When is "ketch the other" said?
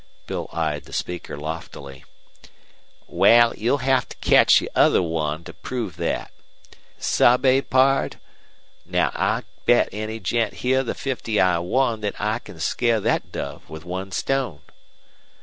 4.17-4.99